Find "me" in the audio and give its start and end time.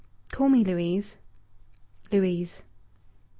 0.49-0.63